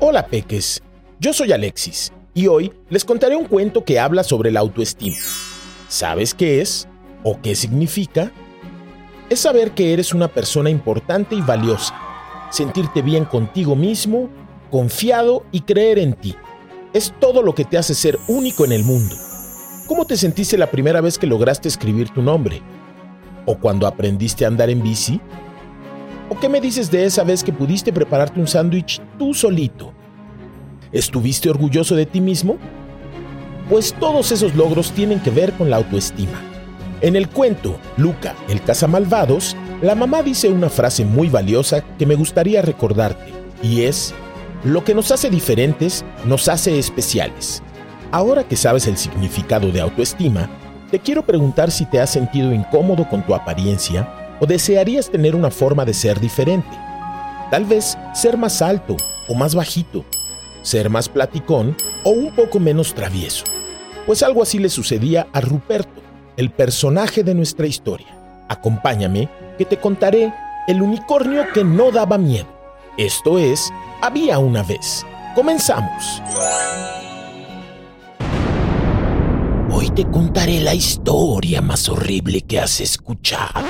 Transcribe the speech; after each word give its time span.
Hola 0.00 0.28
peques, 0.28 0.80
yo 1.18 1.32
soy 1.32 1.50
Alexis 1.50 2.12
y 2.32 2.46
hoy 2.46 2.72
les 2.88 3.04
contaré 3.04 3.34
un 3.34 3.46
cuento 3.46 3.84
que 3.84 3.98
habla 3.98 4.22
sobre 4.22 4.52
la 4.52 4.60
autoestima. 4.60 5.16
¿Sabes 5.88 6.34
qué 6.34 6.60
es 6.60 6.86
o 7.24 7.40
qué 7.42 7.56
significa? 7.56 8.30
Es 9.28 9.40
saber 9.40 9.72
que 9.72 9.92
eres 9.92 10.14
una 10.14 10.28
persona 10.28 10.70
importante 10.70 11.34
y 11.34 11.40
valiosa, 11.40 11.98
sentirte 12.52 13.02
bien 13.02 13.24
contigo 13.24 13.74
mismo, 13.74 14.30
confiado 14.70 15.44
y 15.50 15.62
creer 15.62 15.98
en 15.98 16.12
ti. 16.12 16.36
Es 16.92 17.12
todo 17.18 17.42
lo 17.42 17.56
que 17.56 17.64
te 17.64 17.76
hace 17.76 17.96
ser 17.96 18.20
único 18.28 18.64
en 18.64 18.70
el 18.70 18.84
mundo. 18.84 19.16
¿Cómo 19.88 20.04
te 20.04 20.16
sentiste 20.16 20.56
la 20.56 20.70
primera 20.70 21.00
vez 21.00 21.18
que 21.18 21.26
lograste 21.26 21.66
escribir 21.66 22.10
tu 22.10 22.22
nombre? 22.22 22.62
¿O 23.46 23.58
cuando 23.58 23.84
aprendiste 23.84 24.44
a 24.44 24.48
andar 24.48 24.70
en 24.70 24.80
bici? 24.80 25.20
¿O 26.30 26.38
qué 26.38 26.48
me 26.48 26.60
dices 26.60 26.90
de 26.90 27.06
esa 27.06 27.24
vez 27.24 27.42
que 27.42 27.52
pudiste 27.52 27.90
prepararte 27.90 28.38
un 28.38 28.46
sándwich 28.46 29.00
tú 29.18 29.32
solito? 29.32 29.94
¿Estuviste 30.92 31.48
orgulloso 31.48 31.96
de 31.96 32.04
ti 32.04 32.20
mismo? 32.20 32.58
Pues 33.70 33.94
todos 33.98 34.30
esos 34.30 34.54
logros 34.54 34.92
tienen 34.92 35.20
que 35.20 35.30
ver 35.30 35.52
con 35.54 35.70
la 35.70 35.76
autoestima. 35.76 36.38
En 37.00 37.16
el 37.16 37.28
cuento 37.28 37.78
Luca, 37.96 38.34
el 38.48 38.60
cazamalvados, 38.62 39.56
la 39.80 39.94
mamá 39.94 40.22
dice 40.22 40.48
una 40.48 40.68
frase 40.68 41.04
muy 41.04 41.30
valiosa 41.30 41.82
que 41.96 42.04
me 42.04 42.14
gustaría 42.14 42.60
recordarte, 42.60 43.32
y 43.62 43.82
es, 43.82 44.12
lo 44.64 44.84
que 44.84 44.94
nos 44.94 45.10
hace 45.12 45.30
diferentes 45.30 46.04
nos 46.26 46.48
hace 46.48 46.78
especiales. 46.78 47.62
Ahora 48.10 48.44
que 48.44 48.56
sabes 48.56 48.86
el 48.86 48.98
significado 48.98 49.70
de 49.70 49.80
autoestima, 49.80 50.50
te 50.90 50.98
quiero 50.98 51.24
preguntar 51.24 51.70
si 51.70 51.86
te 51.86 52.00
has 52.00 52.10
sentido 52.10 52.52
incómodo 52.52 53.08
con 53.08 53.24
tu 53.24 53.34
apariencia 53.34 54.17
o 54.40 54.46
desearías 54.46 55.10
tener 55.10 55.34
una 55.34 55.50
forma 55.50 55.84
de 55.84 55.94
ser 55.94 56.20
diferente. 56.20 56.76
Tal 57.50 57.64
vez 57.64 57.96
ser 58.14 58.36
más 58.36 58.62
alto 58.62 58.96
o 59.28 59.34
más 59.34 59.54
bajito, 59.54 60.04
ser 60.62 60.90
más 60.90 61.08
platicón 61.08 61.76
o 62.04 62.10
un 62.10 62.34
poco 62.34 62.58
menos 62.60 62.94
travieso. 62.94 63.44
Pues 64.06 64.22
algo 64.22 64.42
así 64.42 64.58
le 64.58 64.68
sucedía 64.68 65.26
a 65.32 65.40
Ruperto, 65.40 66.00
el 66.36 66.50
personaje 66.50 67.22
de 67.22 67.34
nuestra 67.34 67.66
historia. 67.66 68.08
Acompáñame 68.48 69.28
que 69.58 69.64
te 69.64 69.78
contaré 69.78 70.32
el 70.66 70.82
unicornio 70.82 71.46
que 71.52 71.64
no 71.64 71.90
daba 71.90 72.18
miedo. 72.18 72.48
Esto 72.96 73.38
es, 73.38 73.70
había 74.00 74.38
una 74.38 74.62
vez. 74.62 75.04
Comenzamos. 75.34 76.22
Te 79.98 80.08
contaré 80.12 80.60
la 80.60 80.76
historia 80.76 81.60
más 81.60 81.88
horrible 81.88 82.42
que 82.42 82.60
has 82.60 82.80
escuchado. 82.80 83.66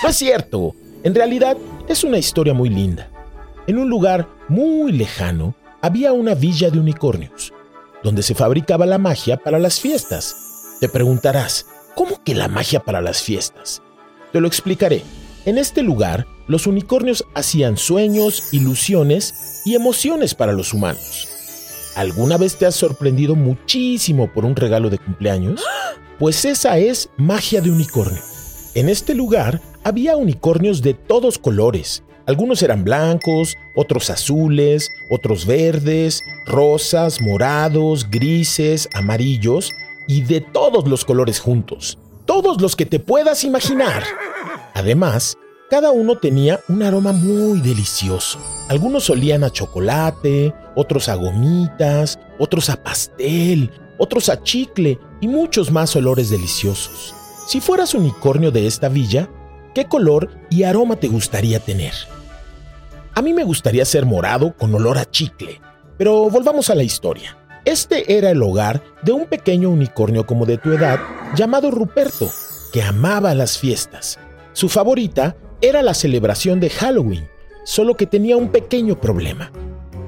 No 0.00 0.10
es 0.10 0.16
cierto, 0.16 0.76
en 1.02 1.12
realidad 1.12 1.56
es 1.88 2.04
una 2.04 2.18
historia 2.18 2.54
muy 2.54 2.68
linda. 2.68 3.10
En 3.66 3.78
un 3.78 3.90
lugar 3.90 4.28
muy 4.46 4.92
lejano 4.92 5.56
había 5.80 6.12
una 6.12 6.36
villa 6.36 6.70
de 6.70 6.78
unicornios, 6.78 7.52
donde 8.04 8.22
se 8.22 8.36
fabricaba 8.36 8.86
la 8.86 8.98
magia 8.98 9.38
para 9.38 9.58
las 9.58 9.80
fiestas. 9.80 10.36
Te 10.78 10.88
preguntarás, 10.88 11.66
¿cómo 11.96 12.22
que 12.22 12.36
la 12.36 12.46
magia 12.46 12.78
para 12.78 13.00
las 13.00 13.20
fiestas? 13.20 13.82
Te 14.30 14.40
lo 14.40 14.46
explicaré. 14.46 15.02
En 15.46 15.58
este 15.58 15.82
lugar, 15.82 16.28
los 16.46 16.68
unicornios 16.68 17.24
hacían 17.34 17.76
sueños, 17.76 18.52
ilusiones 18.52 19.62
y 19.64 19.74
emociones 19.74 20.36
para 20.36 20.52
los 20.52 20.74
humanos. 20.74 21.31
¿Alguna 21.94 22.38
vez 22.38 22.56
te 22.56 22.64
has 22.64 22.74
sorprendido 22.74 23.34
muchísimo 23.34 24.32
por 24.32 24.44
un 24.46 24.56
regalo 24.56 24.88
de 24.88 24.98
cumpleaños? 24.98 25.62
Pues 26.18 26.44
esa 26.44 26.78
es 26.78 27.10
magia 27.18 27.60
de 27.60 27.70
unicornio. 27.70 28.22
En 28.74 28.88
este 28.88 29.14
lugar 29.14 29.60
había 29.84 30.16
unicornios 30.16 30.80
de 30.80 30.94
todos 30.94 31.38
colores. 31.38 32.02
Algunos 32.24 32.62
eran 32.62 32.84
blancos, 32.84 33.56
otros 33.76 34.08
azules, 34.08 34.88
otros 35.10 35.44
verdes, 35.44 36.22
rosas, 36.46 37.20
morados, 37.20 38.08
grises, 38.10 38.88
amarillos 38.94 39.72
y 40.08 40.22
de 40.22 40.40
todos 40.40 40.88
los 40.88 41.04
colores 41.04 41.40
juntos. 41.40 41.98
Todos 42.24 42.62
los 42.62 42.74
que 42.74 42.86
te 42.86 43.00
puedas 43.00 43.44
imaginar. 43.44 44.04
Además, 44.72 45.36
cada 45.72 45.90
uno 45.90 46.18
tenía 46.18 46.60
un 46.68 46.82
aroma 46.82 47.12
muy 47.12 47.62
delicioso. 47.62 48.38
Algunos 48.68 49.08
olían 49.08 49.42
a 49.42 49.48
chocolate, 49.48 50.52
otros 50.76 51.08
a 51.08 51.14
gomitas, 51.14 52.18
otros 52.38 52.68
a 52.68 52.76
pastel, 52.76 53.70
otros 53.96 54.28
a 54.28 54.42
chicle 54.42 54.98
y 55.22 55.28
muchos 55.28 55.70
más 55.70 55.96
olores 55.96 56.28
deliciosos. 56.28 57.14
Si 57.48 57.62
fueras 57.62 57.94
unicornio 57.94 58.50
de 58.50 58.66
esta 58.66 58.90
villa, 58.90 59.30
¿qué 59.74 59.86
color 59.86 60.28
y 60.50 60.64
aroma 60.64 60.96
te 60.96 61.08
gustaría 61.08 61.58
tener? 61.58 61.94
A 63.14 63.22
mí 63.22 63.32
me 63.32 63.44
gustaría 63.44 63.86
ser 63.86 64.04
morado 64.04 64.54
con 64.54 64.74
olor 64.74 64.98
a 64.98 65.10
chicle, 65.10 65.58
pero 65.96 66.28
volvamos 66.28 66.68
a 66.68 66.74
la 66.74 66.82
historia. 66.82 67.38
Este 67.64 68.18
era 68.18 68.30
el 68.30 68.42
hogar 68.42 68.82
de 69.00 69.12
un 69.12 69.24
pequeño 69.24 69.70
unicornio 69.70 70.26
como 70.26 70.44
de 70.44 70.58
tu 70.58 70.70
edad 70.70 71.00
llamado 71.34 71.70
Ruperto, 71.70 72.28
que 72.74 72.82
amaba 72.82 73.34
las 73.34 73.56
fiestas. 73.56 74.18
Su 74.52 74.68
favorita 74.68 75.34
era 75.62 75.80
la 75.80 75.94
celebración 75.94 76.58
de 76.58 76.68
Halloween, 76.70 77.28
solo 77.64 77.96
que 77.96 78.06
tenía 78.06 78.36
un 78.36 78.48
pequeño 78.48 79.00
problema. 79.00 79.52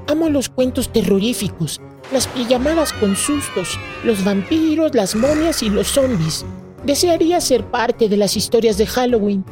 Amo 0.07 0.29
los 0.29 0.49
cuentos 0.49 0.89
terroríficos, 0.89 1.79
las 2.11 2.27
pijamadas 2.27 2.91
con 2.91 3.15
sustos, 3.15 3.79
los 4.03 4.23
vampiros, 4.23 4.93
las 4.93 5.15
momias 5.15 5.63
y 5.63 5.69
los 5.69 5.87
zombies. 5.87 6.45
Desearía 6.83 7.39
ser 7.39 7.63
parte 7.63 8.09
de 8.09 8.17
las 8.17 8.35
historias 8.35 8.77
de 8.77 8.85
Halloween, 8.85 9.45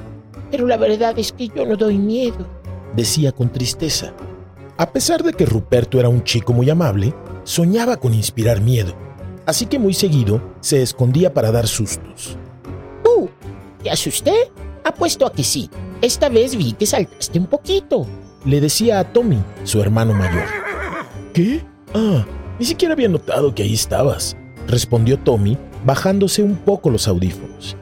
pero 0.52 0.68
la 0.68 0.75
verdad 0.78 1.18
es 1.18 1.31
que 1.31 1.47
yo 1.47 1.66
no 1.66 1.78
doy 1.78 1.97
miedo. 1.97 2.46
decía 2.96 3.31
con 3.31 3.50
tristeza. 3.50 4.14
A 4.78 4.91
pesar 4.91 5.24
de 5.24 5.34
que 5.34 5.46
Ruperto 5.46 6.00
era 6.00 6.09
un 6.09 6.24
chico 6.24 6.53
muy 6.53 6.70
amable, 6.70 7.14
soñaba 7.44 7.97
con 7.97 8.14
inspirar 8.14 8.62
miedo, 8.62 8.94
así 9.46 9.66
que 9.66 9.80
muy 9.80 9.94
seguido 9.94 10.41
se 10.59 10.81
escondía 10.81 11.34
para 11.34 11.52
dar 11.52 11.68
sustos. 11.68 12.38
¿Tú? 13.03 13.30
¿Te 13.81 13.90
asusté? 13.90 14.52
Apuesto 14.83 15.25
a 15.25 15.31
que 15.31 15.44
sí. 15.44 15.69
Esta 16.01 16.29
vez 16.29 16.55
vi 16.55 16.73
que 16.73 16.85
saltaste 16.85 17.39
un 17.39 17.47
poquito. 17.47 18.05
Le 18.45 18.59
decía 18.59 18.99
a 18.99 19.03
Tommy, 19.13 19.41
su 19.63 19.81
hermano 19.81 20.13
mayor. 20.13 20.45
¿Qué? 21.33 21.63
Ah, 21.94 22.25
ni 22.59 22.66
siquiera 22.66 22.93
había 22.93 23.07
notado 23.07 23.55
que 23.55 23.63
ahí 23.63 23.73
estabas, 23.73 24.35
respondió 24.67 25.17
Tommy, 25.19 25.58
bajándose 25.85 26.43
un 26.43 26.55
poco 26.55 26.90
los 26.90 27.08
audífonos. 27.08 27.78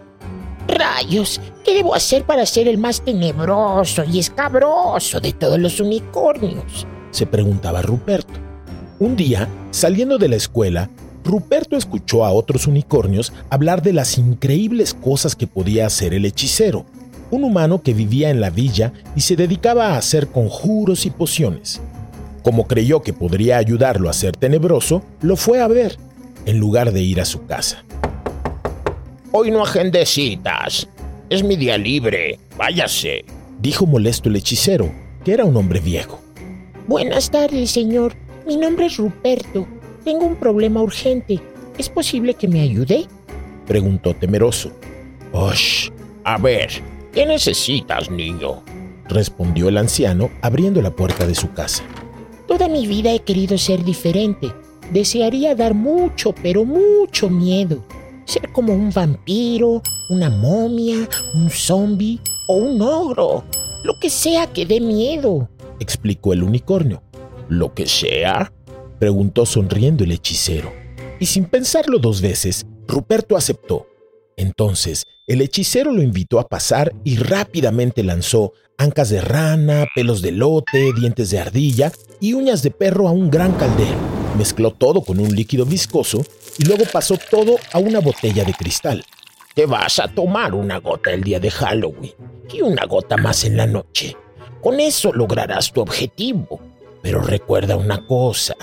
Rayos, 0.67 1.41
¿qué 1.65 1.73
debo 1.73 1.95
hacer 1.95 2.23
para 2.23 2.45
ser 2.45 2.67
el 2.67 2.77
más 2.77 3.01
tenebroso 3.01 4.03
y 4.03 4.19
escabroso 4.19 5.19
de 5.19 5.33
todos 5.33 5.59
los 5.59 5.79
unicornios? 5.79 6.85
se 7.11 7.25
preguntaba 7.25 7.81
Ruperto. 7.81 8.39
Un 8.99 9.15
día, 9.15 9.47
saliendo 9.71 10.17
de 10.17 10.29
la 10.29 10.37
escuela, 10.37 10.89
Ruperto 11.23 11.77
escuchó 11.77 12.25
a 12.25 12.31
otros 12.31 12.67
unicornios 12.67 13.31
hablar 13.49 13.81
de 13.81 13.93
las 13.93 14.17
increíbles 14.17 14.93
cosas 14.93 15.35
que 15.35 15.47
podía 15.47 15.85
hacer 15.85 16.13
el 16.13 16.25
hechicero, 16.25 16.85
un 17.29 17.43
humano 17.43 17.81
que 17.81 17.93
vivía 17.93 18.29
en 18.29 18.41
la 18.41 18.49
villa 18.49 18.93
y 19.15 19.21
se 19.21 19.35
dedicaba 19.35 19.89
a 19.89 19.97
hacer 19.97 20.27
conjuros 20.27 21.05
y 21.05 21.11
pociones. 21.11 21.81
Como 22.43 22.67
creyó 22.67 23.01
que 23.01 23.13
podría 23.13 23.57
ayudarlo 23.57 24.09
a 24.09 24.13
ser 24.13 24.35
tenebroso, 24.35 25.03
lo 25.21 25.35
fue 25.35 25.61
a 25.61 25.67
ver, 25.67 25.97
en 26.45 26.57
lugar 26.57 26.91
de 26.91 27.01
ir 27.01 27.21
a 27.21 27.25
su 27.25 27.45
casa. 27.45 27.85
Hoy 29.31 29.51
no 29.51 29.63
agende 29.63 30.05
citas. 30.05 30.87
Es 31.29 31.43
mi 31.43 31.55
día 31.55 31.77
libre. 31.77 32.39
Váyase. 32.57 33.23
Dijo 33.61 33.85
molesto 33.85 34.27
el 34.27 34.35
hechicero, 34.35 34.91
que 35.23 35.33
era 35.33 35.45
un 35.45 35.55
hombre 35.55 35.79
viejo. 35.79 36.19
Buenas 36.87 37.29
tardes, 37.29 37.71
señor. 37.71 38.13
Mi 38.45 38.57
nombre 38.57 38.87
es 38.87 38.97
Ruperto. 38.97 39.67
Tengo 40.03 40.25
un 40.25 40.35
problema 40.35 40.81
urgente. 40.81 41.39
¿Es 41.77 41.89
posible 41.89 42.33
que 42.33 42.47
me 42.47 42.61
ayude? 42.61 43.05
Preguntó 43.67 44.13
temeroso. 44.13 44.71
¡Osh! 45.31 45.89
A 46.23 46.37
ver, 46.37 46.69
¿qué 47.13 47.25
necesitas, 47.25 48.09
niño? 48.11 48.61
Respondió 49.07 49.69
el 49.69 49.77
anciano 49.77 50.29
abriendo 50.41 50.81
la 50.81 50.91
puerta 50.91 51.25
de 51.25 51.35
su 51.35 51.51
casa. 51.53 51.83
Toda 52.47 52.67
mi 52.67 52.85
vida 52.85 53.13
he 53.13 53.19
querido 53.19 53.57
ser 53.57 53.83
diferente. 53.83 54.51
Desearía 54.91 55.55
dar 55.55 55.73
mucho, 55.73 56.35
pero 56.43 56.65
mucho 56.65 57.29
miedo. 57.29 57.83
Ser 58.25 58.51
como 58.51 58.73
un 58.73 58.91
vampiro, 58.91 59.81
una 60.09 60.29
momia, 60.29 61.07
un 61.33 61.49
zombie 61.49 62.19
o 62.47 62.55
un 62.55 62.81
ogro. 62.81 63.43
Lo 63.83 63.97
que 63.99 64.09
sea 64.09 64.47
que 64.47 64.65
dé 64.65 64.79
miedo, 64.79 65.49
explicó 65.79 66.33
el 66.33 66.43
unicornio. 66.43 67.01
¿Lo 67.49 67.73
que 67.73 67.87
sea? 67.87 68.51
Preguntó 69.01 69.47
sonriendo 69.47 70.03
el 70.03 70.11
hechicero. 70.11 70.71
Y 71.19 71.25
sin 71.25 71.45
pensarlo 71.45 71.97
dos 71.97 72.21
veces, 72.21 72.67
Ruperto 72.87 73.35
aceptó. 73.35 73.87
Entonces, 74.37 75.07
el 75.25 75.41
hechicero 75.41 75.91
lo 75.91 76.03
invitó 76.03 76.39
a 76.39 76.47
pasar 76.47 76.93
y 77.03 77.15
rápidamente 77.15 78.03
lanzó 78.03 78.53
ancas 78.77 79.09
de 79.09 79.21
rana, 79.21 79.87
pelos 79.95 80.21
de 80.21 80.31
lote, 80.31 80.93
dientes 80.95 81.31
de 81.31 81.39
ardilla 81.39 81.91
y 82.19 82.33
uñas 82.33 82.61
de 82.61 82.69
perro 82.69 83.07
a 83.07 83.11
un 83.11 83.31
gran 83.31 83.53
caldero. 83.53 83.97
Mezcló 84.37 84.69
todo 84.69 85.01
con 85.01 85.19
un 85.19 85.35
líquido 85.35 85.65
viscoso 85.65 86.23
y 86.59 86.65
luego 86.65 86.83
pasó 86.85 87.17
todo 87.17 87.55
a 87.73 87.79
una 87.79 88.01
botella 88.01 88.45
de 88.45 88.53
cristal. 88.53 89.03
Te 89.55 89.65
vas 89.65 89.97
a 89.97 90.09
tomar 90.09 90.53
una 90.53 90.77
gota 90.77 91.09
el 91.09 91.23
día 91.23 91.39
de 91.39 91.49
Halloween 91.49 92.13
y 92.53 92.61
una 92.61 92.85
gota 92.85 93.17
más 93.17 93.45
en 93.45 93.57
la 93.57 93.65
noche. 93.65 94.15
Con 94.61 94.79
eso 94.79 95.11
lograrás 95.11 95.73
tu 95.73 95.81
objetivo. 95.81 96.61
Pero 97.01 97.19
recuerda 97.19 97.75
una 97.77 98.05
cosa, 98.05 98.53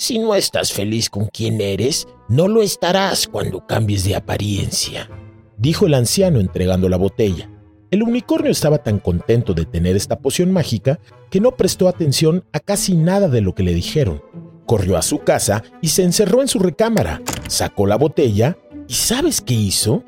si 0.00 0.18
no 0.18 0.34
estás 0.34 0.72
feliz 0.72 1.10
con 1.10 1.26
quien 1.26 1.60
eres, 1.60 2.08
no 2.26 2.48
lo 2.48 2.62
estarás 2.62 3.28
cuando 3.28 3.66
cambies 3.66 4.02
de 4.02 4.16
apariencia, 4.16 5.10
dijo 5.58 5.84
el 5.84 5.92
anciano 5.92 6.40
entregando 6.40 6.88
la 6.88 6.96
botella. 6.96 7.50
El 7.90 8.02
unicornio 8.02 8.50
estaba 8.50 8.82
tan 8.82 8.98
contento 8.98 9.52
de 9.52 9.66
tener 9.66 9.96
esta 9.96 10.18
poción 10.18 10.52
mágica 10.52 11.00
que 11.28 11.38
no 11.38 11.54
prestó 11.54 11.86
atención 11.86 12.44
a 12.50 12.60
casi 12.60 12.96
nada 12.96 13.28
de 13.28 13.42
lo 13.42 13.54
que 13.54 13.62
le 13.62 13.74
dijeron. 13.74 14.22
Corrió 14.64 14.96
a 14.96 15.02
su 15.02 15.18
casa 15.18 15.64
y 15.82 15.88
se 15.88 16.02
encerró 16.02 16.40
en 16.40 16.48
su 16.48 16.60
recámara, 16.60 17.20
sacó 17.48 17.86
la 17.86 17.96
botella 17.96 18.56
y 18.88 18.94
¿sabes 18.94 19.42
qué 19.42 19.52
hizo? 19.52 20.02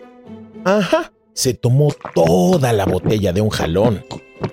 Ajá, 0.65 1.12
se 1.35 1.55
tomó 1.55 1.93
toda 2.15 2.73
la 2.73 2.85
botella 2.85 3.33
de 3.33 3.41
un 3.41 3.51
jalón. 3.51 4.05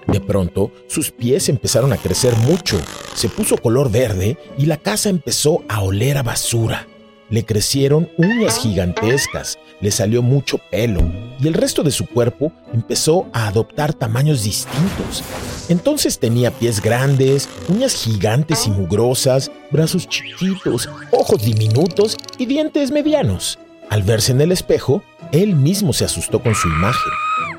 De 0.07 0.21
pronto, 0.21 0.71
sus 0.87 1.11
pies 1.11 1.49
empezaron 1.49 1.93
a 1.93 1.97
crecer 1.97 2.35
mucho, 2.37 2.79
se 3.15 3.29
puso 3.29 3.57
color 3.57 3.91
verde 3.91 4.37
y 4.57 4.65
la 4.65 4.77
casa 4.77 5.09
empezó 5.09 5.63
a 5.67 5.81
oler 5.81 6.17
a 6.17 6.23
basura. 6.23 6.87
Le 7.29 7.45
crecieron 7.45 8.09
uñas 8.17 8.57
gigantescas, 8.57 9.59
le 9.81 9.91
salió 9.91 10.23
mucho 10.23 10.59
pelo 10.71 11.01
y 11.39 11.47
el 11.47 11.53
resto 11.53 11.83
de 11.83 11.91
su 11.91 12.07
cuerpo 12.07 12.51
empezó 12.73 13.27
a 13.33 13.47
adoptar 13.47 13.93
tamaños 13.93 14.43
distintos. 14.43 15.23
Entonces 15.69 16.17
tenía 16.17 16.49
pies 16.49 16.81
grandes, 16.81 17.47
uñas 17.67 17.93
gigantes 17.93 18.65
y 18.65 18.71
mugrosas, 18.71 19.51
brazos 19.69 20.07
chiquitos, 20.07 20.89
ojos 21.11 21.43
diminutos 21.43 22.17
y 22.39 22.47
dientes 22.47 22.89
medianos. 22.89 23.59
Al 23.89 24.03
verse 24.03 24.31
en 24.31 24.41
el 24.41 24.51
espejo, 24.51 25.03
él 25.31 25.55
mismo 25.55 25.93
se 25.93 26.05
asustó 26.05 26.41
con 26.41 26.55
su 26.55 26.67
imagen. 26.67 27.11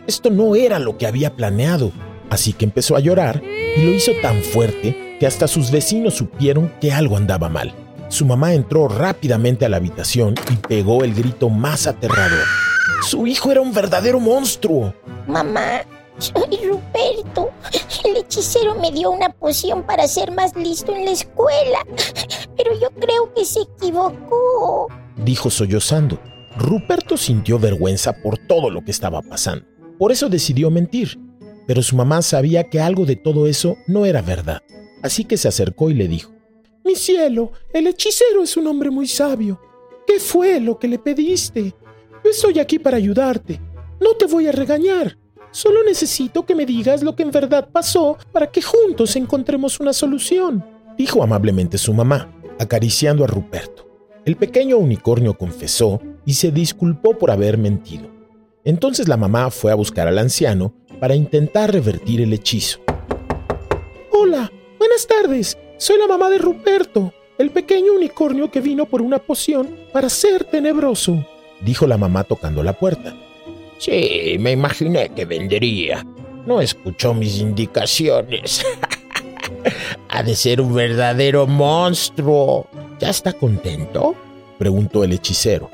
Esto 0.06 0.30
no 0.30 0.56
era 0.56 0.78
lo 0.78 0.98
que 0.98 1.06
había 1.06 1.36
planeado, 1.36 1.92
así 2.28 2.52
que 2.52 2.64
empezó 2.64 2.96
a 2.96 3.00
llorar 3.00 3.42
y 3.44 3.82
lo 3.82 3.92
hizo 3.92 4.12
tan 4.22 4.42
fuerte 4.42 5.16
que 5.20 5.26
hasta 5.26 5.46
sus 5.46 5.70
vecinos 5.70 6.14
supieron 6.14 6.72
que 6.80 6.92
algo 6.92 7.16
andaba 7.16 7.48
mal. 7.48 7.72
Su 8.08 8.26
mamá 8.26 8.54
entró 8.54 8.88
rápidamente 8.88 9.64
a 9.64 9.68
la 9.68 9.76
habitación 9.76 10.34
y 10.50 10.56
pegó 10.56 11.04
el 11.04 11.14
grito 11.14 11.48
más 11.48 11.86
aterrador. 11.86 12.44
Su 13.02 13.26
hijo 13.26 13.52
era 13.52 13.60
un 13.60 13.72
verdadero 13.72 14.18
monstruo. 14.18 14.92
Mamá, 15.28 15.82
soy 16.18 16.58
Ruperto. 16.66 17.50
El 18.04 18.16
hechicero 18.16 18.74
me 18.74 18.90
dio 18.90 19.10
una 19.10 19.28
poción 19.28 19.84
para 19.84 20.08
ser 20.08 20.32
más 20.32 20.56
listo 20.56 20.92
en 20.94 21.04
la 21.04 21.12
escuela, 21.12 21.86
pero 22.56 22.72
yo 22.80 22.90
creo 22.98 23.32
que 23.32 23.44
se 23.44 23.60
equivocó, 23.60 24.88
dijo 25.16 25.50
sollozando. 25.50 26.18
Ruperto 26.60 27.16
sintió 27.16 27.58
vergüenza 27.58 28.12
por 28.12 28.36
todo 28.36 28.68
lo 28.68 28.84
que 28.84 28.90
estaba 28.90 29.22
pasando. 29.22 29.64
Por 29.98 30.12
eso 30.12 30.28
decidió 30.28 30.70
mentir. 30.70 31.18
Pero 31.66 31.82
su 31.82 31.96
mamá 31.96 32.20
sabía 32.20 32.68
que 32.68 32.80
algo 32.80 33.06
de 33.06 33.16
todo 33.16 33.46
eso 33.46 33.78
no 33.86 34.04
era 34.04 34.20
verdad. 34.20 34.60
Así 35.02 35.24
que 35.24 35.38
se 35.38 35.48
acercó 35.48 35.88
y 35.88 35.94
le 35.94 36.06
dijo, 36.06 36.32
mi 36.84 36.96
cielo, 36.96 37.52
el 37.72 37.86
hechicero 37.86 38.42
es 38.42 38.58
un 38.58 38.66
hombre 38.66 38.90
muy 38.90 39.08
sabio. 39.08 39.58
¿Qué 40.06 40.20
fue 40.20 40.60
lo 40.60 40.78
que 40.78 40.88
le 40.88 40.98
pediste? 40.98 41.74
Yo 42.22 42.30
estoy 42.30 42.58
aquí 42.58 42.78
para 42.78 42.98
ayudarte. 42.98 43.58
No 43.98 44.12
te 44.18 44.26
voy 44.26 44.46
a 44.46 44.52
regañar. 44.52 45.16
Solo 45.52 45.82
necesito 45.82 46.44
que 46.44 46.54
me 46.54 46.66
digas 46.66 47.02
lo 47.02 47.16
que 47.16 47.22
en 47.22 47.30
verdad 47.30 47.70
pasó 47.72 48.18
para 48.32 48.50
que 48.50 48.60
juntos 48.60 49.16
encontremos 49.16 49.80
una 49.80 49.94
solución, 49.94 50.62
dijo 50.98 51.22
amablemente 51.22 51.78
su 51.78 51.94
mamá, 51.94 52.30
acariciando 52.58 53.24
a 53.24 53.28
Ruperto. 53.28 53.90
El 54.26 54.36
pequeño 54.36 54.76
unicornio 54.76 55.38
confesó 55.38 56.00
y 56.24 56.34
se 56.34 56.50
disculpó 56.50 57.18
por 57.18 57.30
haber 57.30 57.58
mentido. 57.58 58.08
Entonces 58.64 59.08
la 59.08 59.16
mamá 59.16 59.50
fue 59.50 59.72
a 59.72 59.74
buscar 59.74 60.06
al 60.06 60.18
anciano 60.18 60.74
para 61.00 61.14
intentar 61.14 61.72
revertir 61.72 62.20
el 62.20 62.32
hechizo. 62.32 62.80
Hola, 64.12 64.52
buenas 64.78 65.06
tardes. 65.06 65.56
Soy 65.78 65.98
la 65.98 66.06
mamá 66.06 66.28
de 66.28 66.38
Ruperto, 66.38 67.12
el 67.38 67.50
pequeño 67.50 67.94
unicornio 67.94 68.50
que 68.50 68.60
vino 68.60 68.84
por 68.84 69.00
una 69.00 69.18
poción 69.18 69.74
para 69.92 70.10
ser 70.10 70.44
tenebroso, 70.44 71.24
dijo 71.62 71.86
la 71.86 71.96
mamá 71.96 72.24
tocando 72.24 72.62
la 72.62 72.74
puerta. 72.74 73.16
Sí, 73.78 74.36
me 74.38 74.52
imaginé 74.52 75.08
que 75.08 75.24
vendería. 75.24 76.04
No 76.46 76.60
escuchó 76.60 77.14
mis 77.14 77.38
indicaciones. 77.38 78.62
ha 80.08 80.22
de 80.22 80.36
ser 80.36 80.60
un 80.60 80.74
verdadero 80.74 81.46
monstruo. 81.46 82.66
¿Ya 82.98 83.08
está 83.08 83.32
contento? 83.32 84.14
preguntó 84.58 85.02
el 85.04 85.12
hechicero. 85.12 85.70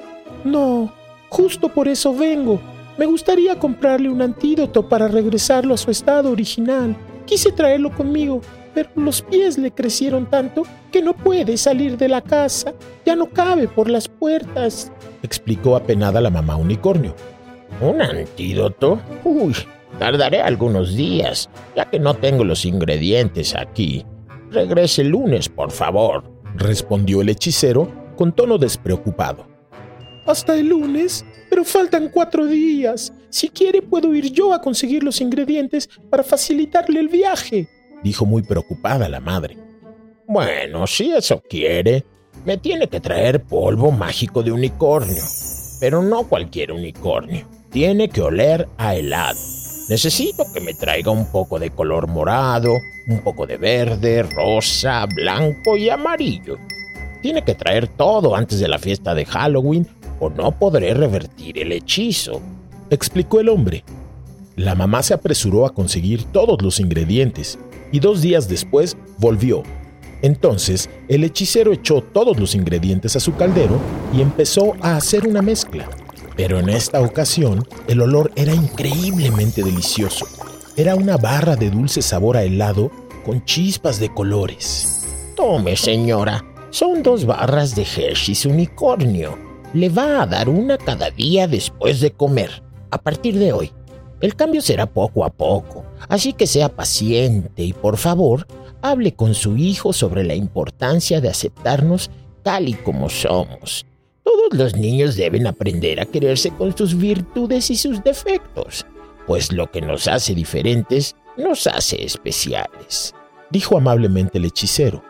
No, 0.46 0.92
justo 1.28 1.68
por 1.68 1.88
eso 1.88 2.14
vengo. 2.14 2.60
Me 2.96 3.04
gustaría 3.04 3.58
comprarle 3.58 4.08
un 4.08 4.22
antídoto 4.22 4.88
para 4.88 5.08
regresarlo 5.08 5.74
a 5.74 5.76
su 5.76 5.90
estado 5.90 6.30
original. 6.30 6.96
Quise 7.26 7.50
traerlo 7.50 7.92
conmigo, 7.92 8.40
pero 8.72 8.88
los 8.94 9.22
pies 9.22 9.58
le 9.58 9.72
crecieron 9.72 10.30
tanto 10.30 10.62
que 10.92 11.02
no 11.02 11.14
puede 11.14 11.56
salir 11.56 11.96
de 11.96 12.08
la 12.08 12.22
casa. 12.22 12.72
Ya 13.04 13.16
no 13.16 13.26
cabe 13.26 13.66
por 13.66 13.90
las 13.90 14.06
puertas, 14.06 14.92
explicó 15.22 15.74
apenada 15.74 16.20
la 16.20 16.30
mamá 16.30 16.54
unicornio. 16.56 17.16
¿Un 17.80 18.00
antídoto? 18.00 19.00
Uy, 19.24 19.52
tardaré 19.98 20.42
algunos 20.42 20.94
días, 20.94 21.50
ya 21.74 21.90
que 21.90 21.98
no 21.98 22.14
tengo 22.14 22.44
los 22.44 22.64
ingredientes 22.64 23.56
aquí. 23.56 24.06
Regrese 24.52 25.02
el 25.02 25.08
lunes, 25.08 25.48
por 25.48 25.72
favor, 25.72 26.22
respondió 26.54 27.20
el 27.20 27.30
hechicero 27.30 27.90
con 28.16 28.32
tono 28.32 28.58
despreocupado. 28.58 29.55
¿Hasta 30.26 30.54
el 30.56 30.68
lunes? 30.68 31.24
Pero 31.48 31.64
faltan 31.64 32.08
cuatro 32.08 32.46
días. 32.46 33.12
Si 33.30 33.48
quiere 33.48 33.82
puedo 33.82 34.14
ir 34.14 34.32
yo 34.32 34.52
a 34.52 34.60
conseguir 34.60 35.02
los 35.02 35.20
ingredientes 35.20 35.88
para 36.10 36.22
facilitarle 36.22 37.00
el 37.00 37.08
viaje 37.08 37.68
dijo 38.06 38.24
muy 38.24 38.42
preocupada 38.42 39.08
la 39.08 39.20
madre. 39.20 39.56
Bueno, 40.28 40.86
si 40.86 41.12
eso 41.12 41.42
quiere, 41.48 42.04
me 42.44 42.56
tiene 42.56 42.88
que 42.88 43.00
traer 43.00 43.42
polvo 43.42 43.90
mágico 43.90 44.42
de 44.42 44.52
unicornio. 44.52 45.22
Pero 45.80 46.02
no 46.02 46.28
cualquier 46.28 46.72
unicornio. 46.72 47.46
Tiene 47.70 48.08
que 48.08 48.22
oler 48.22 48.68
a 48.78 48.94
helado. 48.94 49.38
Necesito 49.88 50.44
que 50.52 50.60
me 50.60 50.74
traiga 50.74 51.10
un 51.10 51.30
poco 51.30 51.58
de 51.58 51.70
color 51.70 52.08
morado, 52.08 52.78
un 53.08 53.20
poco 53.22 53.46
de 53.46 53.56
verde, 53.56 54.22
rosa, 54.22 55.06
blanco 55.06 55.76
y 55.76 55.90
amarillo. 55.90 56.58
Tiene 57.22 57.42
que 57.42 57.54
traer 57.54 57.88
todo 57.88 58.34
antes 58.34 58.60
de 58.60 58.68
la 58.68 58.78
fiesta 58.78 59.14
de 59.14 59.24
Halloween 59.26 59.86
o 60.20 60.30
no 60.30 60.52
podré 60.58 60.94
revertir 60.94 61.58
el 61.58 61.72
hechizo, 61.72 62.40
explicó 62.90 63.40
el 63.40 63.48
hombre. 63.48 63.84
La 64.56 64.74
mamá 64.74 65.02
se 65.02 65.14
apresuró 65.14 65.66
a 65.66 65.74
conseguir 65.74 66.24
todos 66.24 66.62
los 66.62 66.80
ingredientes 66.80 67.58
y 67.92 68.00
dos 68.00 68.22
días 68.22 68.48
después 68.48 68.96
volvió. 69.18 69.62
Entonces 70.22 70.88
el 71.08 71.24
hechicero 71.24 71.72
echó 71.72 72.00
todos 72.00 72.38
los 72.40 72.54
ingredientes 72.54 73.16
a 73.16 73.20
su 73.20 73.34
caldero 73.36 73.78
y 74.14 74.22
empezó 74.22 74.74
a 74.80 74.96
hacer 74.96 75.26
una 75.26 75.42
mezcla. 75.42 75.88
Pero 76.36 76.58
en 76.58 76.68
esta 76.68 77.00
ocasión 77.00 77.66
el 77.86 78.00
olor 78.00 78.32
era 78.34 78.54
increíblemente 78.54 79.62
delicioso. 79.62 80.26
Era 80.76 80.94
una 80.94 81.16
barra 81.16 81.56
de 81.56 81.70
dulce 81.70 82.02
sabor 82.02 82.36
a 82.36 82.42
helado 82.42 82.90
con 83.24 83.44
chispas 83.44 83.98
de 83.98 84.12
colores. 84.12 85.02
Tome, 85.34 85.76
señora, 85.76 86.44
son 86.70 87.02
dos 87.02 87.24
barras 87.24 87.74
de 87.74 87.82
Hershey's 87.82 88.46
Unicornio. 88.46 89.45
Le 89.76 89.90
va 89.90 90.22
a 90.22 90.26
dar 90.26 90.48
una 90.48 90.78
cada 90.78 91.10
día 91.10 91.46
después 91.46 92.00
de 92.00 92.10
comer, 92.10 92.62
a 92.90 92.96
partir 92.96 93.38
de 93.38 93.52
hoy. 93.52 93.72
El 94.22 94.34
cambio 94.34 94.62
será 94.62 94.86
poco 94.86 95.22
a 95.22 95.28
poco, 95.28 95.84
así 96.08 96.32
que 96.32 96.46
sea 96.46 96.70
paciente 96.70 97.62
y 97.62 97.74
por 97.74 97.98
favor, 97.98 98.46
hable 98.80 99.12
con 99.12 99.34
su 99.34 99.58
hijo 99.58 99.92
sobre 99.92 100.24
la 100.24 100.34
importancia 100.34 101.20
de 101.20 101.28
aceptarnos 101.28 102.10
tal 102.42 102.70
y 102.70 102.72
como 102.72 103.10
somos. 103.10 103.84
Todos 104.24 104.54
los 104.54 104.76
niños 104.76 105.14
deben 105.14 105.46
aprender 105.46 106.00
a 106.00 106.06
quererse 106.06 106.52
con 106.52 106.74
sus 106.74 106.96
virtudes 106.96 107.70
y 107.70 107.76
sus 107.76 108.02
defectos, 108.02 108.86
pues 109.26 109.52
lo 109.52 109.70
que 109.70 109.82
nos 109.82 110.08
hace 110.08 110.34
diferentes 110.34 111.16
nos 111.36 111.66
hace 111.66 112.02
especiales, 112.02 113.14
dijo 113.50 113.76
amablemente 113.76 114.38
el 114.38 114.46
hechicero. 114.46 115.02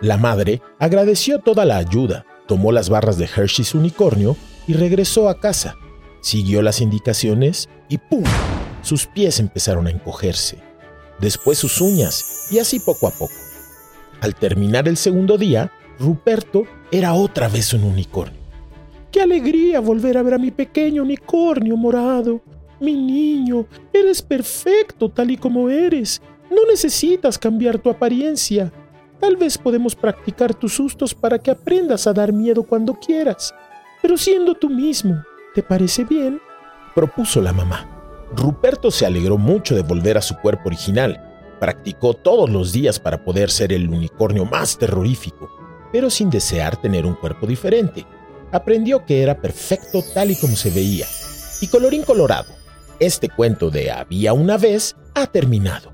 La 0.00 0.16
madre 0.16 0.62
agradeció 0.80 1.38
toda 1.38 1.64
la 1.64 1.76
ayuda, 1.76 2.26
tomó 2.50 2.72
las 2.72 2.88
barras 2.88 3.16
de 3.16 3.26
Hershey's 3.26 3.76
unicornio 3.76 4.36
y 4.66 4.72
regresó 4.72 5.28
a 5.28 5.38
casa. 5.38 5.76
Siguió 6.20 6.62
las 6.62 6.80
indicaciones 6.80 7.68
y 7.88 7.98
¡pum! 7.98 8.24
Sus 8.82 9.06
pies 9.06 9.38
empezaron 9.38 9.86
a 9.86 9.90
encogerse. 9.90 10.58
Después 11.20 11.58
sus 11.58 11.80
uñas 11.80 12.48
y 12.50 12.58
así 12.58 12.80
poco 12.80 13.06
a 13.06 13.12
poco. 13.12 13.32
Al 14.20 14.34
terminar 14.34 14.88
el 14.88 14.96
segundo 14.96 15.38
día, 15.38 15.70
Ruperto 16.00 16.64
era 16.90 17.14
otra 17.14 17.46
vez 17.46 17.72
un 17.72 17.84
unicornio. 17.84 18.40
¡Qué 19.12 19.22
alegría 19.22 19.78
volver 19.78 20.18
a 20.18 20.24
ver 20.24 20.34
a 20.34 20.38
mi 20.38 20.50
pequeño 20.50 21.04
unicornio 21.04 21.76
morado! 21.76 22.40
Mi 22.80 22.94
niño, 22.94 23.64
eres 23.92 24.22
perfecto 24.22 25.08
tal 25.08 25.30
y 25.30 25.36
como 25.36 25.70
eres. 25.70 26.20
No 26.50 26.66
necesitas 26.68 27.38
cambiar 27.38 27.78
tu 27.78 27.90
apariencia. 27.90 28.72
Tal 29.20 29.36
vez 29.36 29.58
podemos 29.58 29.94
practicar 29.94 30.54
tus 30.54 30.74
sustos 30.74 31.14
para 31.14 31.38
que 31.38 31.50
aprendas 31.50 32.06
a 32.06 32.12
dar 32.12 32.32
miedo 32.32 32.62
cuando 32.62 32.94
quieras. 32.94 33.54
Pero 34.00 34.16
siendo 34.16 34.54
tú 34.54 34.70
mismo, 34.70 35.22
¿te 35.54 35.62
parece 35.62 36.04
bien? 36.04 36.40
propuso 36.94 37.40
la 37.40 37.52
mamá. 37.52 37.88
Ruperto 38.36 38.90
se 38.90 39.06
alegró 39.06 39.38
mucho 39.38 39.74
de 39.74 39.82
volver 39.82 40.16
a 40.18 40.22
su 40.22 40.36
cuerpo 40.36 40.68
original. 40.68 41.56
Practicó 41.58 42.14
todos 42.14 42.48
los 42.48 42.72
días 42.72 42.98
para 42.98 43.24
poder 43.24 43.50
ser 43.50 43.72
el 43.72 43.88
unicornio 43.88 44.44
más 44.44 44.78
terrorífico, 44.78 45.48
pero 45.92 46.10
sin 46.10 46.30
desear 46.30 46.76
tener 46.80 47.06
un 47.06 47.14
cuerpo 47.14 47.46
diferente. 47.46 48.06
Aprendió 48.52 49.04
que 49.04 49.22
era 49.22 49.40
perfecto 49.40 50.02
tal 50.14 50.30
y 50.30 50.36
como 50.36 50.56
se 50.56 50.70
veía. 50.70 51.06
Y 51.60 51.68
colorín 51.68 52.02
colorado, 52.02 52.52
este 52.98 53.28
cuento 53.28 53.70
de 53.70 53.90
Había 53.90 54.32
una 54.32 54.56
vez 54.56 54.96
ha 55.14 55.26
terminado. 55.26 55.92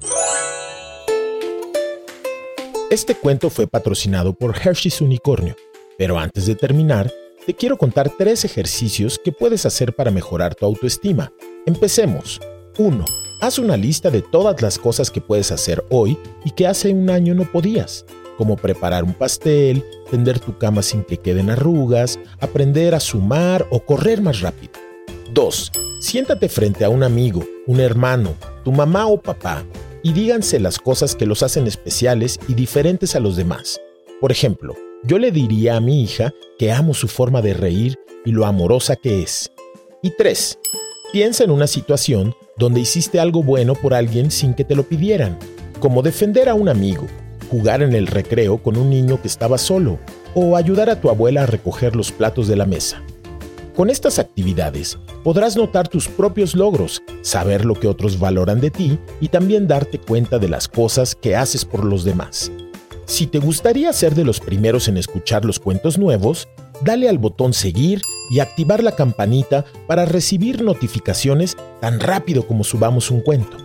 Este 2.88 3.16
cuento 3.16 3.50
fue 3.50 3.66
patrocinado 3.66 4.33
por 4.33 4.55
Hershey's 4.57 5.00
Unicornio, 5.00 5.57
pero 5.99 6.21
antes 6.21 6.47
de 6.47 6.55
terminar, 6.55 7.12
te 7.45 7.52
quiero 7.52 7.76
contar 7.76 8.12
tres 8.16 8.45
ejercicios 8.45 9.19
que 9.19 9.33
puedes 9.33 9.66
hacer 9.66 9.93
para 9.97 10.12
mejorar 10.12 10.55
tu 10.55 10.66
autoestima. 10.66 11.33
Empecemos. 11.66 12.40
1. 12.78 13.05
Haz 13.40 13.59
una 13.59 13.76
lista 13.76 14.09
de 14.12 14.23
todas 14.23 14.62
las 14.62 14.78
cosas 14.78 15.11
que 15.11 15.21
puedes 15.21 15.50
hacer 15.50 15.85
hoy 15.90 16.16
y 16.45 16.52
que 16.52 16.69
hace 16.69 16.93
un 16.93 17.11
año 17.11 17.35
no 17.35 17.50
podías, 17.50 18.07
como 18.38 18.55
preparar 18.55 19.02
un 19.02 19.14
pastel, 19.14 19.85
tender 20.09 20.38
tu 20.38 20.57
cama 20.57 20.81
sin 20.83 21.02
que 21.02 21.16
queden 21.16 21.50
arrugas, 21.50 22.21
aprender 22.38 22.95
a 22.95 23.00
sumar 23.00 23.66
o 23.71 23.81
correr 23.85 24.23
más 24.23 24.43
rápido. 24.43 24.75
2. 25.33 25.73
Siéntate 26.00 26.49
frente 26.49 26.85
a 26.85 26.88
un 26.88 27.02
amigo, 27.02 27.45
un 27.66 27.81
hermano, 27.81 28.37
tu 28.62 28.71
mamá 28.71 29.09
o 29.09 29.21
papá 29.21 29.64
y 30.06 30.12
díganse 30.12 30.60
las 30.60 30.78
cosas 30.78 31.16
que 31.16 31.26
los 31.26 31.42
hacen 31.42 31.66
especiales 31.66 32.38
y 32.46 32.54
diferentes 32.54 33.16
a 33.16 33.20
los 33.20 33.34
demás. 33.34 33.80
Por 34.20 34.30
ejemplo, 34.30 34.76
yo 35.02 35.18
le 35.18 35.32
diría 35.32 35.75
a 35.75 35.80
mi 35.80 36.00
hija 36.00 36.32
que 36.60 36.70
amo 36.70 36.94
su 36.94 37.08
forma 37.08 37.42
de 37.42 37.54
reír 37.54 37.98
y 38.25 38.30
lo 38.30 38.46
amorosa 38.46 38.94
que 38.94 39.25
es. 39.25 39.50
Y 40.04 40.10
3. 40.10 40.60
Piensa 41.12 41.42
en 41.42 41.50
una 41.50 41.66
situación 41.66 42.36
donde 42.56 42.78
hiciste 42.78 43.18
algo 43.18 43.42
bueno 43.42 43.75
por 43.75 43.94
alguien 43.94 44.30
sin 44.30 44.54
que 44.54 44.62
te 44.62 44.76
lo 44.76 44.84
pidieran, 44.84 45.40
como 45.80 46.02
defender 46.02 46.48
a 46.48 46.54
un 46.54 46.68
amigo, 46.68 47.08
jugar 47.50 47.82
en 47.82 47.92
el 47.92 48.06
recreo 48.06 48.62
con 48.62 48.76
un 48.76 48.88
niño 48.88 49.20
que 49.20 49.26
estaba 49.26 49.58
solo 49.58 49.98
o 50.36 50.56
ayudar 50.56 50.88
a 50.88 51.00
tu 51.00 51.10
abuela 51.10 51.42
a 51.42 51.46
recoger 51.46 51.96
los 51.96 52.12
platos 52.12 52.46
de 52.46 52.54
la 52.54 52.64
mesa. 52.64 53.02
Con 53.76 53.90
estas 53.90 54.18
actividades 54.18 54.99
podrás 55.23 55.54
notar 55.54 55.87
tus 55.87 56.09
propios 56.09 56.54
logros, 56.54 57.02
saber 57.21 57.66
lo 57.66 57.75
que 57.75 57.88
otros 57.88 58.18
valoran 58.18 58.59
de 58.59 58.71
ti 58.71 58.99
y 59.21 59.28
también 59.28 59.68
darte 59.68 59.99
cuenta 59.99 60.38
de 60.38 60.49
las 60.49 60.66
cosas 60.66 61.14
que 61.14 61.37
haces 61.37 61.66
por 61.66 61.85
los 61.85 62.02
demás. 62.02 62.50
Si 63.04 63.26
te 63.26 63.38
gustaría 63.38 63.92
ser 63.92 64.14
de 64.14 64.25
los 64.25 64.40
primeros 64.40 64.88
en 64.88 64.97
escuchar 64.97 65.45
los 65.45 65.59
cuentos 65.59 65.99
nuevos, 65.99 66.49
dale 66.83 67.06
al 67.06 67.18
botón 67.18 67.52
seguir 67.52 68.00
y 68.30 68.40
activar 68.40 68.83
la 68.83 68.92
campanita 68.92 69.66
para 69.87 70.06
recibir 70.06 70.62
notificaciones 70.62 71.59
tan 71.83 72.00
rápido 72.00 72.47
como 72.47 72.64
subamos 72.64 73.11
un 73.11 73.21
cuento. 73.21 73.59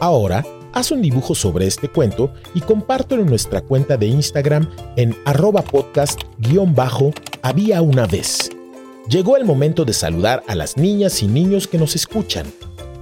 Ahora, 0.00 0.44
haz 0.72 0.90
un 0.90 1.02
dibujo 1.02 1.36
sobre 1.36 1.68
este 1.68 1.88
cuento 1.88 2.32
y 2.52 2.62
compártelo 2.62 3.22
en 3.22 3.28
nuestra 3.28 3.60
cuenta 3.60 3.96
de 3.96 4.06
Instagram 4.06 4.68
en 4.96 5.14
arroba 5.24 5.62
podcast-había 5.62 7.80
una 7.80 8.06
vez. 8.08 8.55
Llegó 9.08 9.36
el 9.36 9.44
momento 9.44 9.84
de 9.84 9.92
saludar 9.92 10.42
a 10.48 10.56
las 10.56 10.76
niñas 10.76 11.22
y 11.22 11.28
niños 11.28 11.68
que 11.68 11.78
nos 11.78 11.94
escuchan. 11.94 12.44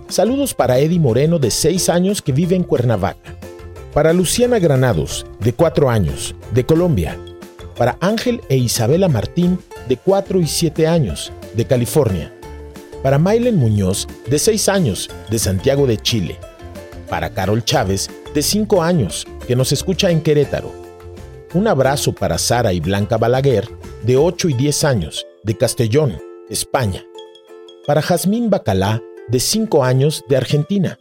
Saludos 0.08 0.52
para 0.52 0.78
Eddie 0.78 1.00
Moreno, 1.00 1.38
de 1.38 1.50
6 1.50 1.88
años, 1.88 2.20
que 2.20 2.32
vive 2.32 2.54
en 2.54 2.62
Cuernavaca. 2.62 3.38
Para 3.94 4.12
Luciana 4.12 4.58
Granados, 4.58 5.24
de 5.40 5.54
4 5.54 5.88
años, 5.88 6.34
de 6.52 6.66
Colombia. 6.66 7.18
Para 7.78 7.96
Ángel 8.00 8.42
e 8.50 8.56
Isabela 8.58 9.08
Martín, 9.08 9.58
de 9.88 9.96
4 9.96 10.40
y 10.40 10.46
7 10.46 10.86
años, 10.86 11.32
de 11.54 11.64
California. 11.64 12.30
Para 13.02 13.18
Maylen 13.18 13.56
Muñoz, 13.56 14.06
de 14.28 14.38
6 14.38 14.68
años, 14.68 15.08
de 15.30 15.38
Santiago 15.38 15.86
de 15.86 15.96
Chile. 15.96 16.36
Para 17.08 17.30
Carol 17.30 17.64
Chávez, 17.64 18.10
de 18.34 18.42
5 18.42 18.82
años, 18.82 19.26
que 19.48 19.56
nos 19.56 19.72
escucha 19.72 20.10
en 20.10 20.20
Querétaro. 20.20 20.70
Un 21.54 21.66
abrazo 21.66 22.12
para 22.12 22.36
Sara 22.36 22.74
y 22.74 22.80
Blanca 22.80 23.16
Balaguer, 23.16 23.70
de 24.02 24.18
8 24.18 24.50
y 24.50 24.52
10 24.52 24.84
años, 24.84 25.26
de 25.44 25.56
Castellón, 25.56 26.18
España. 26.48 27.04
Para 27.86 28.00
Jazmín 28.00 28.48
Bacalá, 28.48 29.02
de 29.28 29.38
5 29.38 29.84
años, 29.84 30.24
de 30.26 30.38
Argentina. 30.38 30.98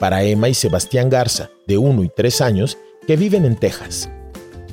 Para 0.00 0.24
Emma 0.24 0.48
y 0.48 0.54
Sebastián 0.54 1.08
Garza, 1.08 1.50
de 1.68 1.78
1 1.78 2.02
y 2.02 2.08
3 2.08 2.40
años, 2.40 2.76
que 3.06 3.16
viven 3.16 3.44
en 3.44 3.56
Texas. 3.56 4.10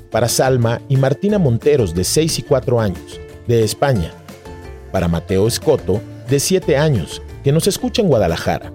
Para 0.09 0.27
Salma 0.27 0.81
y 0.89 0.97
Martina 0.97 1.37
Monteros, 1.37 1.93
de 1.93 2.03
6 2.03 2.39
y 2.39 2.41
4 2.41 2.81
años, 2.81 3.19
de 3.47 3.63
España. 3.63 4.11
Para 4.91 5.07
Mateo 5.07 5.47
Escoto, 5.47 6.01
de 6.27 6.39
7 6.39 6.75
años, 6.75 7.21
que 7.43 7.51
nos 7.51 7.67
escucha 7.67 8.01
en 8.01 8.07
Guadalajara. 8.07 8.73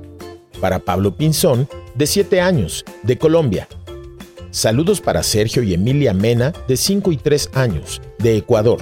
Para 0.60 0.78
Pablo 0.78 1.16
Pinzón, 1.16 1.68
de 1.96 2.06
7 2.06 2.40
años, 2.40 2.84
de 3.02 3.18
Colombia. 3.18 3.66
Saludos 4.52 5.00
para 5.00 5.24
Sergio 5.24 5.64
y 5.64 5.74
Emilia 5.74 6.14
Mena, 6.14 6.52
de 6.68 6.76
5 6.76 7.10
y 7.10 7.16
3 7.16 7.50
años, 7.54 8.00
de 8.18 8.36
Ecuador. 8.36 8.78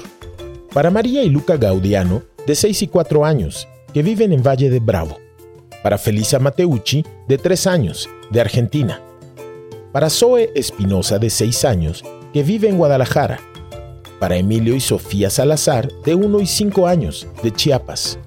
Para 0.72 0.90
María 0.90 1.22
y 1.22 1.28
Luca 1.28 1.58
Gaudiano, 1.58 2.22
de 2.46 2.54
6 2.54 2.82
y 2.82 2.88
4 2.88 3.26
años, 3.26 3.68
que 3.92 4.02
viven 4.02 4.32
en 4.32 4.42
Valle 4.42 4.70
de 4.70 4.80
Bravo. 4.80 5.18
Para 5.82 5.98
Felisa 5.98 6.38
Mateucci, 6.38 7.04
de 7.28 7.36
3 7.36 7.66
años, 7.66 8.08
de 8.30 8.40
Argentina. 8.40 9.02
Para 9.92 10.08
Zoe 10.08 10.50
Espinosa, 10.54 11.18
de 11.18 11.28
6 11.28 11.66
años, 11.66 12.02
que 12.32 12.42
vive 12.42 12.70
en 12.70 12.78
Guadalajara. 12.78 13.38
Para 14.18 14.36
Emilio 14.36 14.74
y 14.74 14.80
Sofía 14.80 15.28
Salazar, 15.28 15.92
de 16.04 16.14
1 16.14 16.40
y 16.40 16.46
5 16.46 16.86
años, 16.86 17.26
de 17.42 17.50
Chiapas. 17.50 18.18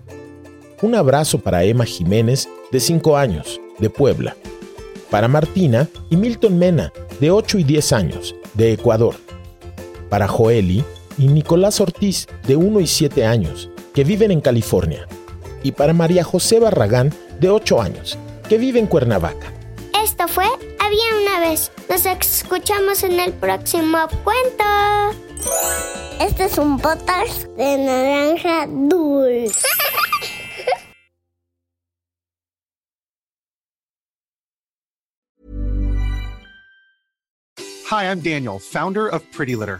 Un 0.83 0.93
abrazo 0.93 1.39
para 1.39 1.63
Emma 1.63 1.85
Jiménez, 1.85 2.47
de 2.71 2.79
5 2.79 3.17
años, 3.17 3.59
de 3.79 3.89
Puebla. 3.89 4.37
Para 5.09 5.27
Martina 5.27 5.89
y 6.11 6.17
Milton 6.17 6.59
Mena, 6.59 6.93
de 7.19 7.31
8 7.31 7.57
y 7.57 7.63
10 7.63 7.93
años, 7.93 8.35
de 8.53 8.73
Ecuador. 8.73 9.15
Para 10.09 10.27
Joeli 10.27 10.83
y 11.17 11.27
Nicolás 11.27 11.79
Ortiz, 11.81 12.27
de 12.47 12.55
1 12.55 12.79
y 12.79 12.87
7 12.87 13.25
años, 13.25 13.69
que 13.93 14.03
viven 14.03 14.31
en 14.31 14.41
California, 14.41 15.07
y 15.63 15.71
para 15.71 15.93
María 15.93 16.23
José 16.23 16.59
Barragán, 16.59 17.13
de 17.39 17.49
8 17.49 17.81
años, 17.81 18.17
que 18.49 18.57
vive 18.57 18.79
en 18.79 18.87
Cuernavaca. 18.87 19.53
Esto 20.03 20.27
fue 20.27 20.45
Había 20.45 21.21
una 21.21 21.39
vez. 21.39 21.71
Nos 21.89 22.05
escuchamos 22.05 23.03
en 23.03 23.19
el 23.19 23.33
próximo 23.33 23.97
cuento. 24.23 24.63
Este 26.19 26.45
es 26.45 26.57
un 26.57 26.79
podcast 26.79 27.43
de 27.57 27.77
naranja 27.77 28.67
dulce. 28.67 29.67
Hi, 37.89 38.05
I'm 38.05 38.19
Daniel, 38.19 38.59
founder 38.59 39.07
of 39.07 39.23
Pretty 39.31 39.55
Litter. 39.55 39.79